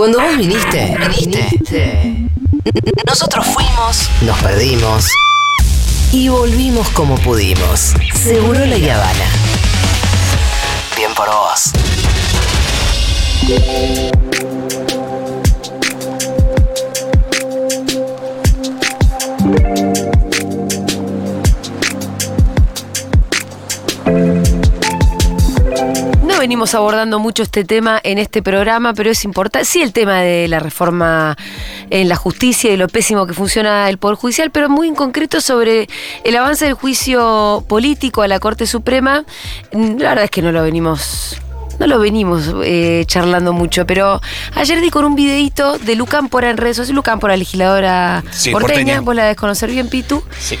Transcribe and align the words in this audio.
Cuando 0.00 0.18
vos 0.18 0.34
viniste, 0.34 0.96
viniste. 1.10 2.30
Nosotros 3.06 3.44
fuimos, 3.48 4.08
nos 4.22 4.38
perdimos 4.38 5.04
y 6.10 6.28
volvimos 6.28 6.88
como 6.88 7.16
pudimos. 7.16 7.92
Seguro 8.14 8.64
la 8.64 8.76
Habana. 8.76 9.26
Bien 10.96 11.12
por 11.14 11.28
vos. 11.28 11.72
Venimos 26.50 26.74
abordando 26.74 27.20
mucho 27.20 27.44
este 27.44 27.64
tema 27.64 28.00
en 28.02 28.18
este 28.18 28.42
programa, 28.42 28.92
pero 28.92 29.08
es 29.08 29.22
importante. 29.24 29.64
Sí, 29.64 29.82
el 29.82 29.92
tema 29.92 30.18
de 30.18 30.48
la 30.48 30.58
reforma 30.58 31.36
en 31.90 32.08
la 32.08 32.16
justicia 32.16 32.72
y 32.72 32.76
lo 32.76 32.88
pésimo 32.88 33.24
que 33.24 33.34
funciona 33.34 33.88
el 33.88 33.98
Poder 33.98 34.16
Judicial, 34.16 34.50
pero 34.50 34.68
muy 34.68 34.88
en 34.88 34.96
concreto 34.96 35.40
sobre 35.40 35.88
el 36.24 36.36
avance 36.36 36.64
del 36.64 36.74
juicio 36.74 37.64
político 37.68 38.22
a 38.22 38.26
la 38.26 38.40
Corte 38.40 38.66
Suprema. 38.66 39.22
La 39.70 40.08
verdad 40.08 40.24
es 40.24 40.30
que 40.32 40.42
no 40.42 40.50
lo 40.50 40.64
venimos. 40.64 41.40
No 41.78 41.86
lo 41.86 42.00
venimos 42.00 42.52
eh, 42.64 43.04
charlando 43.06 43.52
mucho, 43.52 43.86
pero 43.86 44.20
ayer 44.56 44.80
di 44.80 44.90
con 44.90 45.04
un 45.04 45.14
videito 45.14 45.78
de 45.78 45.94
Lu 45.94 46.04
Cámpora 46.04 46.50
en 46.50 46.56
redes 46.56 46.78
sociales. 46.78 46.96
Lu 46.96 47.02
Cámpora, 47.04 47.36
legisladora 47.36 48.24
Sí, 48.32 48.50
porteña, 48.50 48.74
porteña. 48.74 49.00
vos 49.02 49.14
la 49.14 49.22
debes 49.22 49.36
conocer 49.38 49.70
bien, 49.70 49.88
Pitu. 49.88 50.20
Sí. 50.36 50.58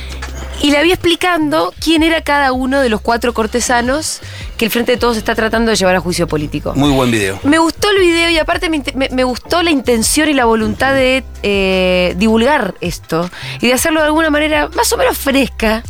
Y 0.62 0.70
le 0.70 0.78
había 0.78 0.92
explicando 0.94 1.72
quién 1.82 2.02
era 2.02 2.20
cada 2.22 2.52
uno 2.52 2.80
de 2.80 2.90
los 2.90 3.00
cuatro 3.00 3.32
cortesanos 3.32 4.20
que 4.58 4.66
el 4.66 4.70
Frente 4.70 4.92
de 4.92 4.98
Todos 4.98 5.16
está 5.16 5.34
tratando 5.34 5.70
de 5.70 5.76
llevar 5.76 5.96
a 5.96 6.00
juicio 6.00 6.26
político. 6.28 6.74
Muy 6.76 6.90
buen 6.90 7.10
video. 7.10 7.40
Me 7.44 7.58
gustó 7.58 7.88
el 7.90 7.98
video 7.98 8.28
y 8.28 8.36
aparte 8.38 8.68
me, 8.68 8.76
inte- 8.76 8.94
me- 8.94 9.08
me 9.08 9.24
gustó 9.24 9.62
la 9.62 9.70
intención 9.70 10.28
y 10.28 10.34
la 10.34 10.44
voluntad 10.44 10.92
de 10.92 11.24
eh, 11.42 12.14
divulgar 12.18 12.74
esto 12.82 13.30
y 13.62 13.68
de 13.68 13.72
hacerlo 13.72 14.00
de 14.00 14.06
alguna 14.06 14.28
manera 14.28 14.68
más 14.74 14.92
o 14.92 14.98
menos 14.98 15.16
fresca 15.16 15.82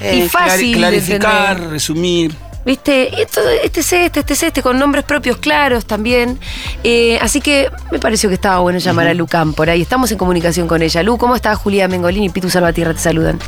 y 0.00 0.04
Eh, 0.20 0.28
fácil. 0.28 0.76
clari- 0.76 0.90
de 1.00 1.08
clarificar, 1.08 1.50
entender. 1.52 1.70
resumir. 1.72 2.34
¿Viste? 2.66 3.22
Esto- 3.22 3.40
este 3.64 3.80
es 3.80 3.92
este, 3.94 4.20
este 4.20 4.32
es 4.34 4.42
este, 4.42 4.62
con 4.62 4.78
nombres 4.78 5.04
propios 5.06 5.38
claros 5.38 5.86
también. 5.86 6.38
Eh, 6.84 7.18
así 7.22 7.40
que 7.40 7.70
me 7.90 7.98
pareció 7.98 8.28
que 8.28 8.34
estaba 8.34 8.58
bueno 8.58 8.78
llamar 8.78 9.06
a 9.08 9.14
Lu 9.14 9.26
Cámpora 9.26 9.74
y 9.74 9.80
estamos 9.80 10.12
en 10.12 10.18
comunicación 10.18 10.68
con 10.68 10.82
ella. 10.82 11.02
Lu, 11.02 11.16
¿cómo 11.16 11.34
estás? 11.34 11.56
Julia 11.56 11.88
Mengolini 11.88 12.26
y 12.26 12.28
Pitu 12.28 12.50
Salvatierra 12.50 12.92
te 12.92 13.00
saludan. 13.00 13.38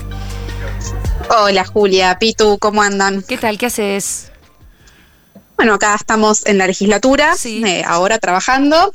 Hola 1.33 1.64
Julia, 1.64 2.19
Pitu, 2.19 2.59
¿cómo 2.59 2.83
andan? 2.83 3.23
¿Qué 3.23 3.39
tal? 3.39 3.56
¿Qué 3.56 3.67
haces? 3.67 4.33
Bueno, 5.56 5.75
acá 5.75 5.95
estamos 5.95 6.45
en 6.47 6.59
la 6.59 6.67
legislatura, 6.67 7.37
Sí. 7.37 7.62
eh, 7.64 7.84
ahora 7.87 8.19
trabajando, 8.19 8.92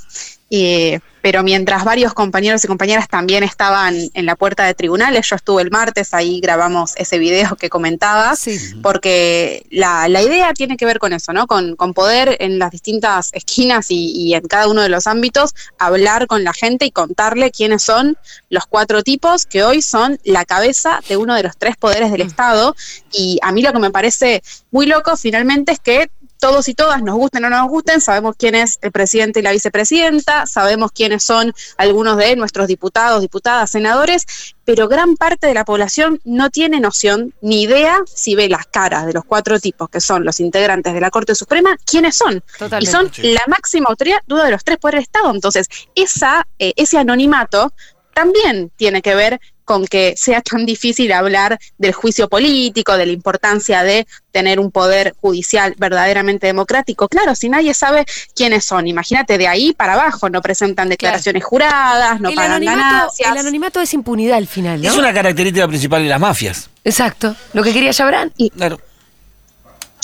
y, 0.50 0.98
pero 1.22 1.42
mientras 1.42 1.84
varios 1.84 2.14
compañeros 2.14 2.64
y 2.64 2.68
compañeras 2.68 3.08
también 3.10 3.44
estaban 3.44 3.96
en 4.14 4.26
la 4.28 4.36
puerta 4.36 4.64
de 4.64 4.76
tribunales, 4.76 5.28
yo 5.28 5.36
estuve 5.36 5.64
el 5.64 5.72
martes, 5.72 6.14
ahí 6.14 6.40
grabamos 6.40 6.94
ese 6.98 7.18
video 7.18 7.56
que 7.56 7.68
comentabas, 7.70 8.40
Sí. 8.40 8.60
porque 8.84 9.66
la, 9.72 10.08
la 10.08 10.22
idea 10.22 10.54
tiene 10.54 10.78
que 10.78 10.86
ver 10.86 11.00
con 11.00 11.14
eso, 11.14 11.34
¿no? 11.34 11.48
Con, 11.48 11.76
con 11.76 11.96
poder 11.96 12.38
en 12.40 12.60
las 12.60 12.70
distintas 12.70 13.32
esquinas 13.34 13.90
y, 13.90 14.12
y 14.12 14.36
en 14.36 14.44
cada 14.48 14.68
uno 14.68 14.82
de 14.84 14.90
los 14.90 15.08
ámbitos 15.08 15.56
hablar 15.80 16.28
con 16.28 16.44
la 16.44 16.54
gente 16.54 16.86
y 16.86 16.92
contarle 16.92 17.50
quiénes 17.50 17.82
son 17.82 18.16
los 18.50 18.68
cuatro 18.68 19.02
tipos 19.02 19.48
que 19.48 19.64
hoy 19.64 19.82
son 19.82 20.20
la 20.24 20.46
cabeza 20.46 21.00
de 21.10 21.18
uno 21.18 21.34
de 21.34 21.42
los 21.42 21.58
tres 21.58 21.76
poderes 21.76 22.12
del 22.12 22.22
Estado. 22.22 22.76
Y 23.12 23.40
a 23.42 23.52
mí 23.52 23.64
lo 23.64 23.74
que 23.74 23.80
me 23.80 23.90
parece 23.90 24.44
muy 24.70 24.86
loco 24.86 25.18
finalmente 25.18 25.72
es 25.72 25.80
que 25.80 26.10
todos 26.40 26.68
y 26.68 26.74
todas, 26.74 27.02
nos 27.02 27.16
gusten 27.16 27.46
o 27.46 27.50
no 27.50 27.58
nos 27.58 27.70
gusten, 27.70 28.02
sabemos 28.02 28.36
quién 28.38 28.56
es 28.56 28.78
el 28.82 28.92
presidente 28.92 29.40
y 29.40 29.44
la 29.44 29.52
vicepresidenta, 29.52 30.46
sabemos 30.46 30.92
quiénes 30.92 31.24
son 31.24 31.54
algunos 31.78 32.18
de 32.18 32.36
nuestros 32.36 32.68
diputados, 32.68 33.22
diputadas, 33.22 33.72
senadores, 33.72 34.26
pero 34.64 34.88
gran 34.88 35.16
parte 35.16 35.48
de 35.48 35.54
la 35.54 35.66
población 35.66 36.20
no 36.24 36.50
tiene 36.50 36.80
noción 36.80 37.34
ni 37.42 37.64
idea 37.64 38.00
si 38.06 38.36
ve 38.36 38.50
las 38.50 38.66
caras 38.66 39.06
de 39.06 39.14
los 39.14 39.26
cuatro 39.26 39.60
tipos 39.60 39.90
que 39.90 40.02
son 40.02 40.26
los 40.26 40.40
integrantes 40.40 40.94
de 40.94 41.02
la 41.02 41.12
Corte 41.12 41.36
Suprema, 41.36 41.78
quiénes 41.86 42.16
son. 42.16 42.44
Totalmente. 42.58 42.90
Y 42.90 42.92
son 42.92 43.14
Sí. 43.14 43.34
la 43.34 43.44
máxima 43.48 43.88
autoridad 43.90 44.20
uno 44.30 44.44
de 44.44 44.52
los 44.52 44.64
tres 44.64 44.78
poderes 44.78 45.00
del 45.00 45.04
Estado. 45.04 45.34
Entonces, 45.34 45.68
esa, 45.96 46.48
eh, 46.60 46.74
ese 46.76 46.98
anonimato 46.98 47.74
también 48.14 48.72
tiene 48.76 49.02
que 49.02 49.14
ver 49.14 49.40
con 49.66 49.86
que 49.86 50.14
sea 50.16 50.42
tan 50.42 50.66
difícil 50.66 51.12
hablar 51.12 51.60
del 51.78 51.94
juicio 51.94 52.30
político, 52.30 52.96
de 52.96 53.08
la 53.08 53.12
importancia 53.12 53.84
de 53.84 54.08
tener 54.32 54.60
un 54.60 54.72
poder 54.72 55.16
judicial 55.20 55.76
verdaderamente 55.78 56.48
democrático. 56.48 57.08
Claro, 57.08 57.36
si 57.36 57.50
nadie 57.50 57.74
sabe 57.74 58.06
quiénes 58.36 58.64
son, 58.64 58.88
imagínate 58.88 59.38
de 59.38 59.48
ahí 59.48 59.74
para 59.74 59.94
abajo, 59.94 60.30
no 60.30 60.42
presentan 60.42 60.90
declaraciones 60.90 61.44
juradas, 61.44 62.22
no 62.22 62.30
el, 62.30 62.36
pagan 62.36 62.52
anonimato, 62.52 62.80
ganancias. 62.80 63.32
el 63.32 63.38
anonimato 63.38 63.82
es 63.82 63.94
impunidad 63.94 64.38
al 64.38 64.48
final, 64.48 64.82
¿no? 64.82 64.90
Es 64.90 64.98
una 64.98 65.14
característica 65.14 65.68
principal 65.68 66.04
de 66.04 66.10
las 66.10 66.20
mafias. 66.20 66.70
Exacto. 66.84 67.36
Lo 67.54 67.64
que 67.64 67.74
quería 67.74 67.92
Yabrán. 67.92 68.32
Claro. 68.56 68.80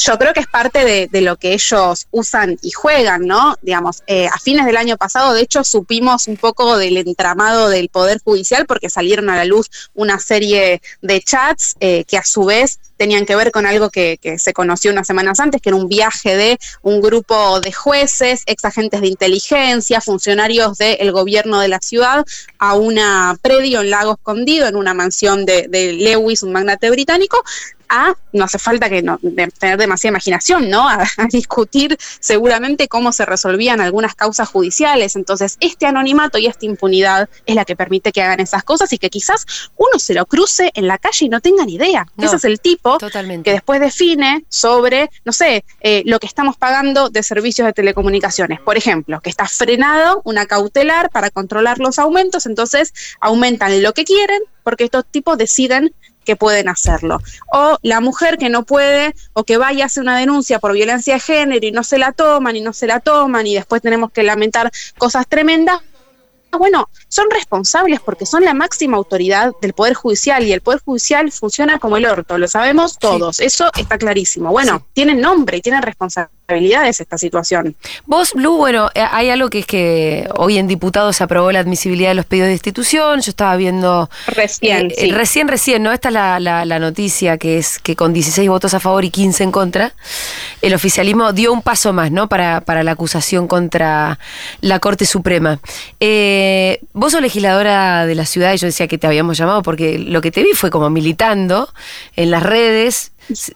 Yo 0.01 0.17
creo 0.17 0.33
que 0.33 0.39
es 0.39 0.47
parte 0.47 1.09
de, 1.11 1.21
lo 1.21 1.37
que 1.37 1.53
ellos 1.53 2.07
usan 2.09 2.57
y 2.63 2.71
juegan, 2.71 3.27
¿no? 3.27 3.55
Digamos, 3.61 4.01
eh, 4.07 4.27
a 4.27 4.39
fines 4.39 4.65
del 4.65 4.77
año 4.77 4.97
pasado, 4.97 5.33
de 5.33 5.41
hecho, 5.41 5.63
supimos 5.63 6.27
un 6.27 6.37
poco 6.37 6.77
del 6.77 6.97
entramado 6.97 7.69
del 7.69 7.89
Poder 7.89 8.19
Judicial 8.23 8.65
porque 8.65 8.89
salieron 8.89 9.29
a 9.29 9.35
la 9.35 9.45
luz 9.45 9.69
una 9.93 10.17
serie 10.19 10.81
de 11.01 11.21
chats 11.21 11.75
eh, 11.79 12.03
que 12.05 12.17
a 12.17 12.23
su 12.23 12.45
vez 12.45 12.79
tenían 12.97 13.25
que 13.25 13.35
ver 13.35 13.51
con 13.51 13.65
algo 13.65 13.89
que, 13.89 14.19
se 14.37 14.53
conoció 14.53 14.91
unas 14.91 15.07
semanas 15.07 15.39
antes, 15.39 15.59
que 15.59 15.69
era 15.69 15.75
un 15.75 15.87
viaje 15.87 16.35
de 16.35 16.59
un 16.83 17.01
grupo 17.01 17.59
de 17.59 17.71
jueces, 17.71 18.43
ex 18.45 18.63
agentes 18.63 19.01
de 19.01 19.07
inteligencia, 19.07 20.01
funcionarios 20.01 20.77
del 20.77 21.11
gobierno 21.11 21.59
de 21.59 21.67
la 21.67 21.79
ciudad, 21.79 22.25
a 22.59 22.75
una 22.75 23.37
predio 23.41 23.81
en 23.81 23.89
Lago 23.89 24.13
Escondido, 24.13 24.67
en 24.67 24.75
una 24.75 24.93
mansión 24.93 25.45
de 25.45 25.67
Lewis, 25.99 26.43
un 26.43 26.51
magnate 26.51 26.91
británico, 26.91 27.43
a, 27.91 28.15
no 28.31 28.45
hace 28.45 28.57
falta 28.57 28.89
que 28.89 29.03
no, 29.03 29.19
de 29.21 29.47
tener 29.47 29.77
demasiada 29.77 30.13
imaginación, 30.13 30.69
¿no? 30.69 30.89
A, 30.91 31.03
a 31.17 31.27
discutir 31.31 31.97
seguramente 32.19 32.87
cómo 32.87 33.11
se 33.11 33.25
resolvían 33.25 33.81
algunas 33.81 34.15
causas 34.15 34.49
judiciales. 34.49 35.15
Entonces, 35.15 35.57
este 35.59 35.85
anonimato 35.85 36.37
y 36.37 36.47
esta 36.47 36.65
impunidad 36.65 37.29
es 37.45 37.55
la 37.55 37.65
que 37.65 37.75
permite 37.75 38.11
que 38.11 38.21
hagan 38.21 38.39
esas 38.39 38.63
cosas 38.63 38.91
y 38.93 38.97
que 38.97 39.09
quizás 39.09 39.45
uno 39.77 39.99
se 39.99 40.13
lo 40.13 40.25
cruce 40.25 40.71
en 40.73 40.87
la 40.87 40.97
calle 40.97 41.25
y 41.25 41.29
no 41.29 41.41
tenga 41.41 41.65
ni 41.65 41.75
idea. 41.75 42.07
No, 42.15 42.25
Ese 42.25 42.37
es 42.37 42.45
el 42.45 42.59
tipo 42.59 42.97
Totalmente. 42.97 43.43
que 43.43 43.53
después 43.53 43.79
define 43.79 44.45
sobre, 44.49 45.09
no 45.25 45.31
sé, 45.33 45.63
eh, 45.81 46.03
lo 46.05 46.19
que 46.19 46.27
estamos 46.27 46.57
pagando 46.57 47.09
de 47.09 47.23
servicios 47.23 47.65
de 47.65 47.73
telecomunicaciones. 47.73 48.59
Por 48.61 48.77
ejemplo, 48.77 49.19
que 49.21 49.29
está 49.29 49.47
frenado 49.47 50.21
una 50.23 50.45
cautelar 50.45 51.09
para 51.09 51.29
controlar 51.29 51.79
los 51.79 51.99
aumentos, 51.99 52.45
entonces 52.45 52.93
aumentan 53.19 53.81
lo 53.83 53.93
que 53.93 54.05
quieren 54.05 54.41
porque 54.63 54.83
estos 54.85 55.05
tipos 55.05 55.37
deciden 55.37 55.93
que 56.25 56.35
pueden 56.35 56.69
hacerlo. 56.69 57.19
O 57.51 57.77
la 57.81 57.99
mujer 57.99 58.37
que 58.37 58.49
no 58.49 58.63
puede 58.63 59.15
o 59.33 59.43
que 59.43 59.57
vaya 59.57 59.83
a 59.83 59.87
hacer 59.87 60.03
una 60.03 60.17
denuncia 60.17 60.59
por 60.59 60.73
violencia 60.73 61.15
de 61.15 61.19
género 61.19 61.65
y 61.65 61.71
no 61.71 61.83
se 61.83 61.97
la 61.97 62.11
toman 62.11 62.55
y 62.55 62.61
no 62.61 62.73
se 62.73 62.87
la 62.87 62.99
toman 62.99 63.47
y 63.47 63.55
después 63.55 63.81
tenemos 63.81 64.11
que 64.11 64.23
lamentar 64.23 64.71
cosas 64.97 65.27
tremendas. 65.27 65.79
Bueno, 66.51 66.89
son 67.07 67.29
responsables 67.31 68.01
porque 68.01 68.25
son 68.25 68.43
la 68.43 68.53
máxima 68.53 68.97
autoridad 68.97 69.53
del 69.61 69.71
Poder 69.71 69.93
Judicial 69.93 70.43
y 70.45 70.51
el 70.51 70.59
Poder 70.59 70.81
Judicial 70.83 71.31
funciona 71.31 71.79
como 71.79 71.95
el 71.95 72.05
orto, 72.05 72.37
lo 72.37 72.45
sabemos 72.49 72.99
todos, 72.99 73.39
eso 73.39 73.71
está 73.77 73.97
clarísimo. 73.97 74.51
Bueno, 74.51 74.79
Sí. 74.79 74.85
tienen 74.93 75.21
nombre 75.21 75.57
y 75.57 75.61
tienen 75.61 75.81
esta 76.55 77.17
situación. 77.17 77.75
Vos, 78.05 78.33
Blue, 78.33 78.57
bueno, 78.57 78.89
eh, 78.93 79.03
hay 79.11 79.29
algo 79.29 79.49
que 79.49 79.59
es 79.59 79.65
que 79.65 80.29
hoy 80.37 80.57
en 80.57 80.67
diputados 80.67 81.15
se 81.17 81.23
aprobó 81.23 81.51
la 81.51 81.59
admisibilidad 81.59 82.09
de 82.09 82.15
los 82.15 82.25
pedidos 82.25 82.47
de 82.47 82.53
institución. 82.53 83.21
Yo 83.21 83.29
estaba 83.29 83.55
viendo. 83.55 84.09
Recién, 84.27 84.91
eh, 84.91 84.95
sí. 84.97 85.11
Recién, 85.11 85.47
recién, 85.47 85.83
¿no? 85.83 85.91
Esta 85.91 86.09
es 86.09 86.13
la, 86.13 86.39
la- 86.39 86.65
la 86.65 86.79
noticia 86.79 87.37
que 87.37 87.57
es 87.57 87.79
que 87.79 87.95
con 87.95 88.13
16 88.13 88.47
votos 88.49 88.73
a 88.73 88.79
favor 88.79 89.03
y 89.05 89.09
15 89.09 89.43
en 89.43 89.51
contra, 89.51 89.93
el 90.61 90.73
oficialismo 90.73 91.33
dio 91.33 91.53
un 91.53 91.61
paso 91.61 91.93
más, 91.93 92.11
¿no? 92.11 92.27
Para, 92.29 92.61
para 92.61 92.83
la 92.83 92.91
acusación 92.91 93.47
contra 93.47 94.19
la 94.61 94.79
Corte 94.79 95.05
Suprema. 95.05 95.59
Eh, 95.99 96.79
vos 96.93 97.11
sos 97.13 97.21
legisladora 97.21 98.05
de 98.05 98.15
la 98.15 98.25
ciudad 98.25 98.53
y 98.53 98.57
yo 98.57 98.67
decía 98.67 98.87
que 98.87 98.97
te 98.97 99.07
habíamos 99.07 99.37
llamado 99.37 99.61
porque 99.61 99.97
lo 99.99 100.21
que 100.21 100.31
te 100.31 100.43
vi 100.43 100.51
fue 100.53 100.69
como 100.69 100.89
militando 100.89 101.69
en 102.15 102.31
las 102.31 102.43
redes. 102.43 103.11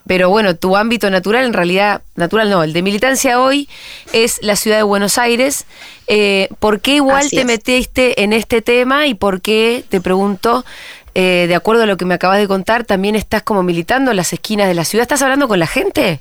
Pero 0.08 0.30
bueno, 0.30 0.56
tu 0.56 0.78
ámbito 0.78 1.10
natural, 1.10 1.46
en 1.46 1.54
realidad, 1.54 2.02
natural 2.16 2.50
no, 2.50 2.64
el 2.64 2.74
de 2.74 2.82
militancia 2.82 3.42
hoy 3.42 3.68
es 4.14 4.40
la 4.42 4.56
ciudad 4.56 4.78
de 4.78 4.84
Buenos 4.84 5.18
Aires. 5.18 5.66
Eh, 6.08 6.50
¿Por 6.60 6.80
qué 6.80 6.96
igual 6.96 7.26
Así 7.26 7.36
te 7.36 7.42
es. 7.42 7.48
metiste 7.48 8.24
en 8.24 8.34
este 8.34 8.62
tema 8.62 9.08
y 9.08 9.14
por 9.14 9.42
qué, 9.42 9.84
te 9.90 10.02
pregunto, 10.02 10.66
eh, 11.14 11.46
de 11.48 11.56
acuerdo 11.56 11.84
a 11.84 11.86
lo 11.86 11.98
que 11.98 12.06
me 12.06 12.14
acabas 12.14 12.40
de 12.40 12.48
contar, 12.48 12.84
también 12.84 13.16
estás 13.16 13.44
como 13.44 13.64
militando 13.64 14.12
en 14.12 14.18
las 14.18 14.34
esquinas 14.34 14.68
de 14.68 14.76
la 14.76 14.86
ciudad? 14.86 15.04
¿Estás 15.04 15.22
hablando 15.22 15.48
con 15.48 15.60
la 15.60 15.68
gente? 15.68 16.20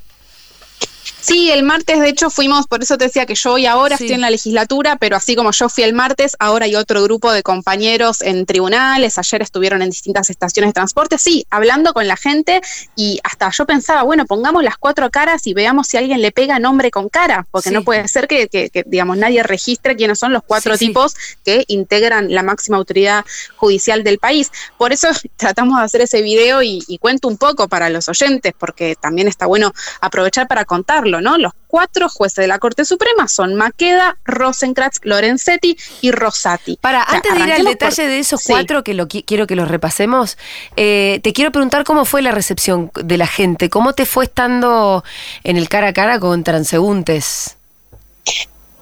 Sí, 1.24 1.50
el 1.50 1.62
martes 1.62 2.00
de 2.00 2.10
hecho 2.10 2.28
fuimos, 2.28 2.66
por 2.66 2.82
eso 2.82 2.98
te 2.98 3.06
decía 3.06 3.24
que 3.24 3.34
yo 3.34 3.54
hoy 3.54 3.64
ahora 3.64 3.94
estoy 3.94 4.12
en 4.12 4.20
la 4.20 4.28
legislatura, 4.28 4.96
pero 4.96 5.16
así 5.16 5.34
como 5.34 5.52
yo 5.52 5.70
fui 5.70 5.82
el 5.82 5.94
martes, 5.94 6.36
ahora 6.38 6.66
hay 6.66 6.76
otro 6.76 7.02
grupo 7.02 7.32
de 7.32 7.42
compañeros 7.42 8.20
en 8.20 8.44
tribunales, 8.44 9.16
ayer 9.16 9.40
estuvieron 9.40 9.80
en 9.80 9.88
distintas 9.88 10.28
estaciones 10.28 10.68
de 10.68 10.72
transporte, 10.74 11.16
sí, 11.16 11.46
hablando 11.48 11.94
con 11.94 12.06
la 12.06 12.18
gente 12.18 12.60
y 12.94 13.20
hasta 13.24 13.48
yo 13.48 13.64
pensaba, 13.64 14.02
bueno, 14.02 14.26
pongamos 14.26 14.62
las 14.62 14.76
cuatro 14.76 15.10
caras 15.10 15.46
y 15.46 15.54
veamos 15.54 15.88
si 15.88 15.96
alguien 15.96 16.20
le 16.20 16.30
pega 16.30 16.58
nombre 16.58 16.90
con 16.90 17.08
cara, 17.08 17.46
porque 17.50 17.70
no 17.70 17.84
puede 17.84 18.06
ser 18.06 18.28
que, 18.28 18.70
digamos, 18.84 19.16
nadie 19.16 19.42
registre 19.42 19.96
quiénes 19.96 20.18
son 20.18 20.30
los 20.30 20.42
cuatro 20.46 20.76
tipos 20.76 21.14
que 21.42 21.64
integran 21.68 22.34
la 22.34 22.42
máxima 22.42 22.76
autoridad 22.76 23.24
judicial 23.56 24.04
del 24.04 24.18
país. 24.18 24.52
Por 24.76 24.92
eso 24.92 25.08
tratamos 25.38 25.78
de 25.78 25.84
hacer 25.86 26.00
ese 26.02 26.20
video 26.20 26.62
y 26.62 26.98
cuento 27.00 27.28
un 27.28 27.38
poco 27.38 27.66
para 27.66 27.88
los 27.88 28.10
oyentes, 28.10 28.52
porque 28.58 28.94
también 28.94 29.26
está 29.26 29.46
bueno 29.46 29.72
aprovechar 30.02 30.48
para 30.48 30.66
contarlo 30.66 31.13
¿no? 31.20 31.38
Los 31.38 31.52
cuatro 31.66 32.08
jueces 32.08 32.37
de 32.37 32.46
la 32.46 32.58
Corte 32.58 32.84
Suprema 32.84 33.28
son 33.28 33.55
Maqueda, 33.55 34.16
Rosenkratz, 34.25 35.00
Lorenzetti 35.02 35.76
y 36.00 36.11
Rosati. 36.11 36.78
Para, 36.81 37.02
antes 37.02 37.34
de 37.34 37.40
ir 37.40 37.52
al 37.52 37.64
detalle 37.64 38.06
de 38.06 38.19
esos 38.19 38.43
cuatro, 38.44 38.84
que 38.84 38.94
lo 38.94 39.08
quiero 39.08 39.46
que 39.46 39.56
los 39.56 39.69
repasemos, 39.69 40.38
eh, 40.76 41.20
te 41.22 41.32
quiero 41.32 41.50
preguntar 41.52 41.84
cómo 41.84 42.05
fue 42.05 42.22
la 42.22 42.31
recepción 42.31 42.90
de 42.94 43.19
la 43.19 43.26
gente, 43.26 43.70
cómo 43.70 43.93
te 43.93 44.06
fue 44.06 44.25
estando 44.25 45.05
en 45.43 45.56
el 45.56 45.69
cara 45.69 45.88
a 45.88 45.93
cara 45.93 46.20
con 46.20 46.44
transeúntes. 46.44 47.56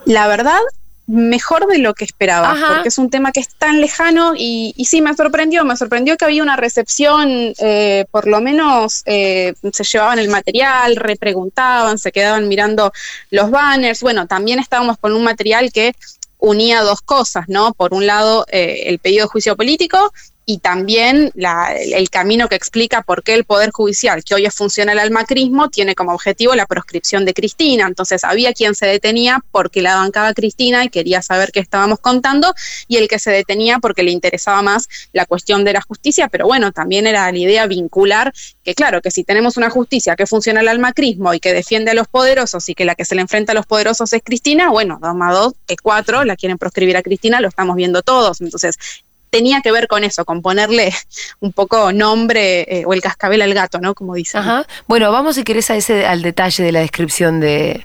La 0.05 0.27
verdad, 0.27 0.61
mejor 1.13 1.67
de 1.67 1.77
lo 1.77 1.93
que 1.93 2.07
esperaba, 2.07 2.57
porque 2.75 2.89
es 2.89 2.97
un 2.97 3.11
tema 3.11 3.33
que 3.33 3.41
es 3.41 3.49
tan 3.49 3.83
lejano 3.83 4.33
y, 4.35 4.75
sí, 4.89 5.03
me 5.03 5.15
sorprendió, 5.15 5.63
me 5.63 5.77
sorprendió 5.77 6.17
que 6.17 6.25
había 6.25 6.43
una 6.43 6.57
recepción, 6.57 7.53
eh, 7.59 8.07
por 8.11 8.27
lo 8.27 8.41
menos 8.41 9.03
eh, 9.05 9.53
se 9.75 9.85
llevaban 9.85 10.19
el 10.19 10.31
material, 10.31 10.97
repreguntaban, 10.97 11.99
se 11.99 12.13
quedaban 12.13 12.49
mirando 12.49 12.95
los 13.29 13.51
banners, 13.51 14.01
bueno, 14.01 14.27
también 14.27 14.59
estábamos 14.59 14.97
con 14.97 15.13
un 15.13 15.23
material 15.23 15.71
que 15.71 15.95
unía 16.39 16.81
dos 16.81 17.03
cosas, 17.03 17.45
¿no? 17.47 17.75
Por 17.75 17.93
un 17.93 18.07
lado, 18.07 18.47
eh, 18.51 18.85
el 18.87 18.99
pedido 18.99 19.27
de 19.27 19.31
juicio 19.31 19.55
político 19.55 20.15
y 20.45 20.59
también 20.59 21.33
el 21.35 22.11
camino 22.11 22.49
que 22.49 22.57
explica 22.57 23.03
por 23.03 23.23
qué 23.23 23.35
el 23.35 23.45
Poder 23.45 23.71
Judicial, 23.71 24.25
que 24.25 24.35
hoy 24.35 24.45
es 24.45 24.55
funcional 24.55 24.99
al 24.99 25.11
macrismo, 25.11 25.71
tiene 25.71 25.95
como 25.95 26.13
objetivo 26.13 26.55
la 26.55 26.67
proscripción 26.67 27.25
de 27.25 27.33
Cristina. 27.33 27.87
Entonces 27.87 28.25
había 28.25 28.53
quien 28.53 28.75
se 28.75 28.87
detenía 28.87 29.41
porque 29.53 29.83
la 29.83 29.97
bancaba 29.97 30.35
Cristina 30.35 30.85
y 30.85 30.89
quería 30.89 31.23
saber 31.23 31.53
qué 31.53 31.61
estábamos 31.61 32.01
contando, 32.01 32.55
y 32.89 32.97
el 32.97 33.09
que 33.09 33.19
se 33.19 33.31
detenía 33.31 33.79
porque 33.79 34.03
le 34.03 34.11
interesaba 34.11 34.63
más 34.63 34.89
la 35.13 35.27
cuestión 35.27 35.65
de 35.65 35.75
la 35.75 35.81
justicia, 35.81 36.29
pero 36.29 36.47
bueno, 36.47 36.73
también 36.73 37.07
era 37.07 37.31
la 37.31 37.39
idea 37.39 37.67
vincular 37.67 38.33
que 38.65 38.75
claro, 38.75 39.01
que 39.01 39.11
si 39.11 39.25
tenemos 39.25 39.57
una 39.57 39.71
justicia 39.71 40.17
que 40.17 40.27
funciona 40.27 40.61
al 40.61 40.79
macrismo 40.79 41.35
y 41.35 41.41
que 41.41 41.53
defiende 41.53 41.93
a 41.93 41.95
los 41.95 42.09
poderosos 42.09 42.69
y 42.69 42.75
que 42.75 42.85
la 42.85 42.95
que 42.95 43.05
se 43.05 43.15
le 43.15 43.23
enfrenta 43.23 43.53
a 43.53 43.55
los 43.55 43.67
poderosos 43.67 44.13
es 44.13 44.23
Cristina, 44.25 44.71
bueno, 44.71 44.99
dos 45.01 45.15
más 45.15 45.35
dos 45.35 45.55
es 45.69 45.77
cuatro, 45.83 46.25
la 46.25 46.37
quieren 46.37 46.59
proscribir 46.59 46.97
a 46.97 47.03
Cristina, 47.03 47.41
lo 47.41 47.49
estamos 47.49 47.77
viendo 47.77 48.03
todos. 48.03 48.41
Entonces, 48.41 48.77
tenía 49.33 49.63
que 49.63 49.73
ver 49.73 49.89
con 49.89 50.05
eso, 50.05 50.25
con 50.27 50.43
ponerle 50.43 50.93
un 51.41 51.53
poco 51.53 51.93
nombre 51.93 52.61
eh, 52.69 52.85
o 52.87 52.93
el 52.93 53.01
cascabel 53.01 53.43
al 53.43 53.55
gato, 53.55 53.81
¿no? 53.81 53.95
Como 53.95 54.15
dicen. 54.15 54.43
Ajá. 54.43 54.67
Bueno, 54.87 55.11
vamos 55.11 55.37
si 55.37 55.43
querés 55.43 55.71
a 55.71 55.77
ese, 55.77 56.07
al 56.07 56.23
detalle 56.23 56.63
de 56.63 56.71
la 56.71 56.81
descripción 56.81 57.41
de 57.41 57.85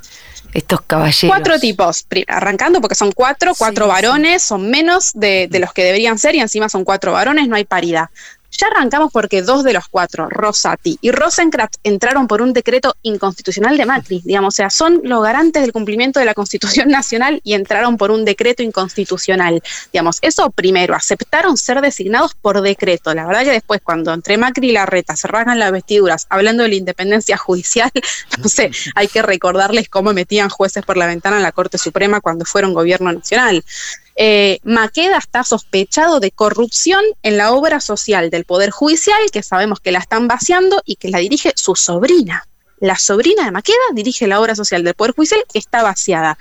estos 0.54 0.82
caballeros. 0.82 1.36
Cuatro 1.36 1.60
tipos, 1.60 2.06
arrancando 2.28 2.82
porque 2.82 2.96
son 2.96 3.12
cuatro, 3.12 3.54
cuatro 3.58 3.88
varones, 3.88 4.44
son 4.44 4.70
menos 4.70 5.12
de, 5.14 5.48
de, 5.50 5.60
los 5.60 5.72
que 5.72 5.84
deberían 5.84 6.18
ser 6.20 6.36
y 6.36 6.42
encima 6.42 6.68
son 6.68 6.84
cuatro 6.84 7.14
varones, 7.14 7.48
no 7.48 7.56
hay 7.56 7.64
paridad. 7.66 8.10
Ya 8.52 8.68
arrancamos 8.68 9.12
porque 9.12 9.42
dos 9.42 9.64
de 9.64 9.74
los 9.74 9.88
cuatro, 9.88 10.30
Rosati 10.30 10.98
y 11.02 11.12
Rosenkrantz, 11.12 11.78
entraron 11.84 12.28
por 12.28 12.42
un 12.42 12.54
decreto 12.54 12.96
inconstitucional 13.02 13.78
de 13.78 13.86
Macri, 13.86 14.22
digamos, 14.24 14.54
o 14.54 14.56
sea, 14.56 14.70
son 14.70 15.02
los 15.04 15.22
garantes 15.22 15.62
del 15.62 15.74
cumplimiento 15.74 16.20
de 16.20 16.26
la 16.26 16.34
Constitución 16.34 16.88
Nacional 16.90 17.42
y 17.44 17.54
entraron 17.54 17.98
por 17.98 18.10
un 18.10 18.26
decreto 18.26 18.64
inconstitucional. 18.64 19.62
Digamos, 19.92 20.20
eso 20.22 20.50
primero, 20.50 20.96
aceptaron 20.96 21.58
ser 21.58 21.82
designados 21.82 22.36
por 22.36 22.62
decreto. 22.62 23.14
La 23.14 23.28
verdad 23.28 23.44
que 23.44 23.52
después, 23.52 23.82
cuando 23.84 24.14
entre 24.14 24.38
Macri 24.38 24.70
y 24.70 24.72
Larreta 24.72 25.16
se 25.16 25.28
rasgan 25.28 25.60
las 25.60 25.72
vestiduras 25.72 26.26
hablando 26.30 26.64
de 26.64 26.70
la 26.70 26.76
independencia 26.76 27.38
judicial, 27.38 27.92
no 28.42 28.50
sé, 28.50 28.72
hay 28.96 29.08
que 29.08 29.22
recordarles 29.22 29.90
cómo 29.90 30.14
metían 30.14 30.50
jueces 30.50 30.84
por 30.86 30.98
la 30.98 31.06
ventana 31.08 31.38
en 31.38 31.44
la 31.44 31.52
Corte 31.52 31.78
Suprema 31.78 32.22
cuando 32.22 32.46
fueron 32.46 32.74
gobierno 32.74 33.12
nacional. 33.12 33.64
Eh, 34.20 34.60
Maqueda 34.64 35.20
está 35.20 35.44
sospechado 35.44 36.20
de 36.20 36.32
corrupción 36.32 37.02
en 37.22 37.38
la 37.38 37.52
obra 37.52 37.80
social 37.80 38.32
del 38.32 38.46
Poder 38.46 38.72
Judicial, 38.72 39.20
que 39.32 39.44
sabemos 39.44 39.80
que 39.80 39.92
la 39.92 40.00
están 40.00 40.28
vaciando 40.28 40.82
y 40.86 40.96
que 40.96 41.10
la 41.10 41.20
dirige 41.20 41.54
su 41.56 41.76
sobrina. 41.76 42.48
La 42.80 42.98
sobrina 42.98 43.46
de 43.46 43.52
Maqueda 43.52 43.78
dirige 43.94 44.28
la 44.28 44.40
obra 44.40 44.56
social 44.56 44.84
del 44.84 44.96
Poder 44.96 45.14
Judicial 45.14 45.44
que 45.52 45.60
está 45.60 45.84
vaciada. 45.84 46.38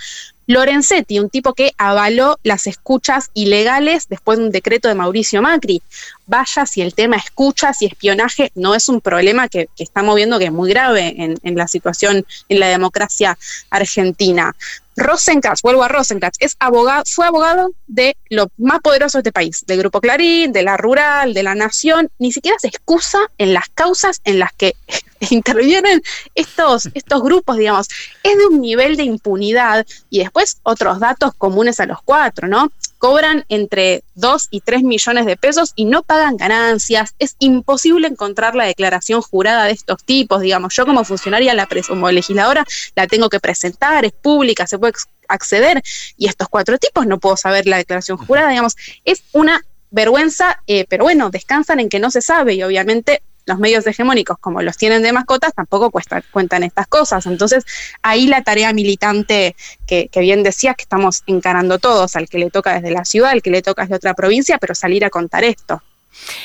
Lorenzetti, 0.47 1.19
un 1.19 1.29
tipo 1.29 1.55
que 1.55 1.73
avaló 1.77 2.39
las 2.45 2.67
escuchas 2.67 3.31
ilegales 3.35 4.09
después 4.09 4.39
de 4.39 4.45
un 4.45 4.51
decreto 4.51 4.89
de 4.89 4.95
Mauricio 4.95 5.43
Macri. 5.43 5.83
Vaya 6.27 6.65
si 6.67 6.81
el 6.81 6.95
tema 6.95 7.17
escuchas 7.17 7.83
y 7.83 7.87
espionaje 7.87 8.53
no 8.55 8.75
es 8.75 8.89
un 8.89 9.01
problema 9.01 9.49
que, 9.49 9.69
estamos 9.77 10.15
viendo 10.15 10.39
que 10.39 10.47
es 10.47 10.53
muy 10.53 10.71
grave 10.71 11.15
en, 11.19 11.37
en, 11.43 11.57
la 11.57 11.67
situación 11.67 12.25
en 12.49 12.61
la 12.61 12.69
democracia 12.69 13.37
argentina. 13.71 14.55
Rosenkatz, 14.97 15.63
vuelvo 15.63 15.83
a 15.83 15.89
Rosenkatz, 15.89 16.37
es 16.41 16.57
abogado, 16.59 17.03
fue 17.07 17.27
abogado 17.27 17.73
de 17.87 18.17
lo 18.31 18.49
más 18.57 18.81
poderoso 18.81 19.19
de 19.19 19.21
este 19.21 19.33
país, 19.33 19.65
del 19.67 19.79
Grupo 19.79 20.01
Clarín, 20.01 20.53
de 20.53 20.63
la 20.63 20.77
Rural, 20.77 21.35
de 21.35 21.43
la 21.43 21.55
Nación, 21.55 22.11
ni 22.19 22.33
siquiera 22.33 22.59
se 22.59 22.69
excusa 22.69 23.19
en 23.39 23.53
las 23.53 23.69
causas 23.75 24.21
en 24.25 24.39
las 24.39 24.53
que 24.53 24.75
intervienen 25.31 26.03
estos, 26.35 26.89
estos 26.95 27.23
grupos, 27.23 27.57
digamos, 27.57 27.89
es 28.23 28.39
de 28.39 28.47
un 28.47 28.61
nivel 28.61 28.97
de 28.97 29.05
impunidad 29.05 29.87
y 30.11 30.21
después 30.21 30.59
otros 30.63 31.01
datos 31.01 31.33
comunes 31.37 31.81
a 31.81 31.87
los 31.87 32.03
cuatro, 32.03 32.49
¿no? 32.49 32.71
Cobran 32.99 33.45
entre 33.49 34.03
2 34.15 34.49
y 34.51 34.61
3 34.61 34.83
millones 34.83 35.27
de 35.27 35.37
pesos 35.37 35.73
y 35.77 35.85
no 35.85 36.03
pagan 36.03 36.37
ganancias. 36.37 37.15
Es 37.19 37.37
imposible 37.39 38.09
encontrar 38.09 38.55
la 38.55 38.65
declaración 38.65 39.21
jurada 39.21 39.65
de 39.65 39.73
estos 39.73 40.03
tipos, 40.03 40.41
digamos. 40.41 40.75
Yo 40.75 40.87
como 40.87 41.05
funcionaria, 41.05 41.55
la 41.55 41.69
como 41.87 42.11
legisladora, 42.11 42.65
la 42.95 43.07
tengo 43.07 43.29
que 43.29 43.41
presentar, 43.41 44.05
es 44.05 44.13
pública, 44.13 44.67
se 44.67 44.79
puede 44.79 44.95
acceder 45.29 45.83
y 46.17 46.29
estos 46.29 46.49
cuatro 46.49 46.79
tipos 46.79 47.07
no 47.07 47.19
puedo 47.19 47.37
saber 47.37 47.67
la 47.67 47.77
declaración 47.77 48.17
jurada, 48.17 48.49
digamos. 48.49 48.77
Es 49.05 49.23
una 49.33 49.63
vergüenza, 49.91 50.63
eh, 50.67 50.87
pero 50.89 51.05
bueno, 51.05 51.31
descansan 51.31 51.81
en 51.81 51.89
que 51.89 51.99
no 51.99 52.11
se 52.11 52.23
sabe 52.23 52.55
y 52.55 52.63
obviamente 52.63 53.23
los 53.47 53.59
medios 53.59 53.87
hegemónicos, 53.87 54.39
como 54.39 54.61
los 54.61 54.77
tienen 54.77 55.03
de 55.03 55.13
mascotas, 55.13 55.55
tampoco 55.55 55.93
cuentan 56.33 56.65
estas 56.65 56.87
cosas. 56.89 57.27
Entonces, 57.27 57.65
ahí 58.03 58.27
la 58.27 58.43
tarea 58.43 58.73
militante 58.73 59.57
que, 59.87 60.11
bien 60.17 60.43
decías 60.43 60.77
que 60.77 60.83
estamos 60.83 61.23
encarando 61.27 61.79
todos, 61.79 62.17
al 62.17 62.29
que 62.29 62.39
le 62.39 62.51
toca 62.51 62.75
desde 62.75 62.91
la 62.91 63.05
ciudad, 63.05 63.31
al 63.31 63.43
que 63.43 63.51
le 63.51 63.63
toca 63.63 63.83
desde 63.83 63.95
otra 63.95 64.15
provincia, 64.15 64.59
pero 64.59 64.75
salir 64.75 65.05
a 65.05 65.11
contar 65.11 65.45
esto. 65.45 65.81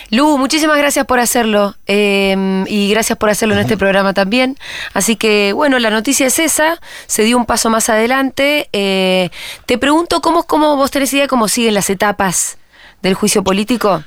Lu, 0.09 0.37
muchísimas 0.37 0.77
gracias 0.77 1.05
por 1.05 1.19
hacerlo 1.19 1.75
em, 1.85 2.65
y 2.67 2.89
gracias 2.91 3.17
por 3.17 3.29
hacerlo 3.29 3.55
en 3.55 3.61
este 3.61 3.77
programa 3.77 4.13
también. 4.13 4.57
Así 4.93 5.15
que, 5.15 5.53
bueno, 5.53 5.79
la 5.79 5.89
noticia 5.89 6.27
es 6.27 6.39
esa, 6.39 6.79
se 7.07 7.23
dio 7.23 7.37
un 7.37 7.45
paso 7.45 7.69
más 7.69 7.89
adelante. 7.89 8.69
Eh, 8.73 9.29
te 9.65 9.77
pregunto, 9.77 10.21
¿cómo, 10.21 10.43
¿cómo 10.43 10.75
vos 10.75 10.91
tenés 10.91 11.13
idea 11.13 11.27
cómo 11.27 11.47
siguen 11.47 11.73
las 11.73 11.89
etapas 11.89 12.57
del 13.01 13.13
juicio 13.13 13.43
político? 13.43 14.03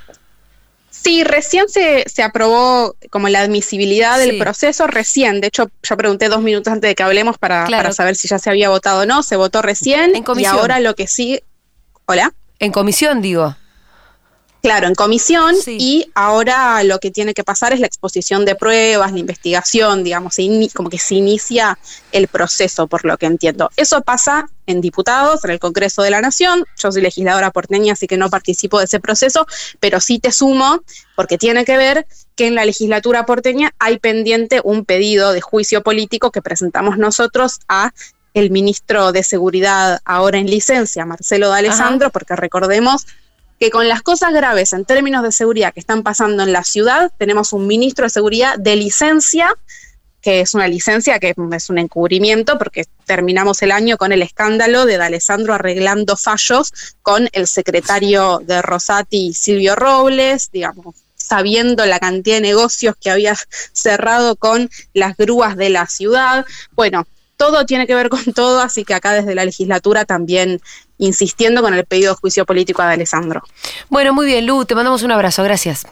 Sí, 1.03 1.25
recién 1.25 1.69
se, 1.69 2.05
se 2.07 2.23
aprobó 2.23 2.97
como 3.11 3.29
la 3.29 3.41
admisibilidad 3.41 4.19
del 4.19 4.39
proceso, 4.39 4.87
recién. 4.87 5.41
De 5.41 5.49
hecho, 5.49 5.71
yo 5.83 5.97
pregunté 5.97 6.29
dos 6.29 6.43
minutos 6.43 6.73
antes 6.73 6.89
de 6.89 6.95
que 6.95 7.03
hablemos 7.03 7.37
para, 7.37 7.67
para 7.67 7.93
saber 7.93 8.17
si 8.17 8.29
ya 8.29 8.39
se 8.39 8.49
había 8.49 8.71
votado 8.71 9.03
o 9.03 9.07
no. 9.07 9.23
Se 9.23 9.37
votó 9.37 9.61
recién. 9.61 10.15
En 10.17 10.23
comisión. 10.23 10.55
Y 10.55 10.59
ahora 10.59 10.81
lo 10.81 10.95
que 10.95 11.07
sí. 11.07 11.43
¿Hola? 12.07 12.33
En 12.59 12.73
comisión, 12.73 13.21
digo. 13.21 13.57
Claro, 14.64 14.87
en 14.87 14.94
comisión 14.94 15.54
y 15.66 16.11
ahora 16.14 16.83
lo 16.85 16.99
que 16.99 17.11
tiene 17.11 17.35
que 17.35 17.44
pasar 17.44 17.75
es 17.75 17.80
la 17.80 17.87
exposición 17.87 18.47
de 18.47 18.54
pruebas, 18.54 19.12
la 19.12 19.18
investigación, 19.18 20.02
digamos, 20.02 20.37
como 20.73 20.88
que 20.88 20.99
se 20.99 21.16
inicia 21.16 21.78
el 22.12 22.28
proceso, 22.28 22.87
por 22.87 23.04
lo 23.04 23.18
que 23.18 23.26
entiendo. 23.26 23.68
Eso 23.76 24.00
pasa 24.00 24.49
en 24.64 24.80
diputados, 24.80 25.44
en 25.44 25.50
el 25.50 25.59
Congreso 25.59 26.00
de 26.00 26.09
la 26.09 26.23
Nación. 26.23 26.64
Yo 26.78 26.90
soy 26.90 27.02
legisladora 27.02 27.50
porteña, 27.50 27.92
así 27.92 28.06
que 28.06 28.16
no 28.16 28.30
participo 28.30 28.78
de 28.78 28.87
ese 28.87 29.00
proceso, 29.00 29.47
pero 29.80 30.00
sí 30.00 30.18
te 30.18 30.33
sumo, 30.33 30.80
porque 31.14 31.37
tiene 31.37 31.66
que 31.66 31.76
ver 31.76 32.06
que 32.35 32.47
en 32.47 32.54
la 32.54 32.64
legislatura 32.64 33.26
porteña 33.26 33.75
hay 33.78 33.99
pendiente 33.99 34.62
un 34.64 34.87
pedido 34.87 35.35
de 35.35 35.42
juicio 35.42 35.83
político 35.83 36.30
que 36.30 36.40
presentamos 36.40 36.97
nosotros 36.97 37.61
a 37.68 37.92
el 38.33 38.50
ministro 38.50 39.12
de 39.12 39.25
Seguridad 39.25 40.00
ahora 40.06 40.38
en 40.38 40.47
licencia, 40.47 41.04
Marcelo 41.04 41.50
de 41.50 41.59
Alessandro, 41.59 42.09
porque 42.09 42.35
recordemos 42.35 43.06
que 43.58 43.70
con 43.70 43.88
las 43.88 44.02
cosas 44.02 44.32
graves 44.32 44.73
en 44.73 44.84
términos 44.84 45.23
de 45.23 45.32
seguridad 45.32 45.73
que 45.73 45.80
están 45.80 46.02
pasando 46.02 46.42
en 46.42 46.52
la 46.52 46.64
ciudad, 46.64 47.12
tenemos 47.18 47.52
un 47.52 47.66
ministro 47.66 48.04
de 48.04 48.11
seguridad 48.11 48.58
de 48.58 48.76
licencia, 48.76 49.54
que 50.20 50.40
es 50.40 50.54
una 50.54 50.68
licencia 50.68 51.18
que 51.18 51.34
es 51.52 51.70
un 51.70 51.78
encubrimiento, 51.78 52.58
porque 52.58 52.87
terminamos 53.04 53.62
el 53.62 53.70
año 53.70 53.96
con 53.96 54.11
el 54.11 54.23
escándalo 54.23 54.87
de 54.87 54.96
D'Alessandro 54.96 55.54
arreglando 55.54 56.16
fallos 56.16 56.73
con 57.02 57.28
el 57.32 57.46
secretario 57.46 58.40
de 58.44 58.62
Rosati, 58.62 59.34
Silvio 59.34 59.76
Robles, 59.76 60.50
digamos, 60.50 60.94
sabiendo 61.14 61.84
la 61.87 61.99
cantidad 61.99 62.37
de 62.37 62.42
negocios 62.42 62.94
que 63.00 63.11
había 63.11 63.37
cerrado 63.73 64.37
con 64.37 64.70
las 64.94 65.16
grúas 65.16 65.56
de 65.56 65.70
la 65.70 65.87
ciudad. 65.87 66.46
Bueno, 66.73 67.06
todo 67.37 67.66
tiene 67.66 67.87
que 67.87 67.94
ver 67.94 68.08
con 68.08 68.25
todo, 68.32 68.61
así 68.61 68.84
que 68.84 68.94
acá 68.94 69.12
desde 69.12 69.34
la 69.34 69.44
legislatura 69.44 70.04
también 70.04 70.61
insistiendo 70.99 71.63
con 71.63 71.75
el 71.75 71.85
pedido 71.85 72.13
de 72.13 72.17
juicio 72.19 72.45
político 72.47 72.83
a 72.83 72.91
Alessandro. 72.91 73.43
Bueno, 73.89 74.13
muy 74.13 74.27
bien, 74.27 74.47
Lu, 74.47 74.65
te 74.65 74.75
mandamos 74.75 75.03
un 75.03 75.13
abrazo, 75.13 75.43
gracias. 75.43 75.87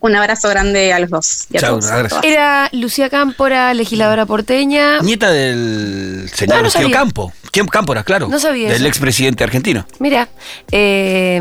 Un 0.00 0.14
abrazo 0.14 0.50
grande 0.50 0.92
a 0.92 0.98
los 0.98 1.08
dos. 1.08 1.46
Y 1.50 1.56
a 1.56 1.60
Chau, 1.60 1.78
todos. 1.80 1.90
gracias. 1.90 2.24
Era 2.24 2.68
Lucía 2.72 3.08
Cámpora, 3.08 3.72
legisladora 3.72 4.26
porteña. 4.26 5.00
Nieta 5.00 5.30
del 5.30 6.30
señor 6.34 6.62
No. 6.62 6.90
Campo. 6.90 7.32
¿Quién 7.50 7.66
Cámpora, 7.66 8.04
claro. 8.04 8.28
No 8.28 8.38
sabía 8.38 8.68
Del 8.70 8.84
expresidente 8.84 9.44
argentino. 9.44 9.86
Mira, 10.00 10.28
eh, 10.72 11.40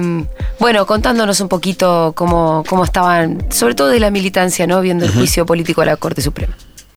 bueno, 0.59 0.85
contándonos 0.85 1.41
un 1.41 1.49
poquito 1.49 2.13
cómo, 2.15 2.63
cómo 2.69 2.85
estaban, 2.85 3.45
sobre 3.51 3.75
todo 3.75 3.89
de 3.89 3.99
la 3.99 4.11
militancia, 4.11 4.65
¿no? 4.65 4.79
Viendo 4.79 5.03
el 5.03 5.11
juicio 5.11 5.45
político 5.45 5.81
a 5.81 5.85
la 5.85 5.97
Corte 5.97 6.21
Suprema. 6.21 6.55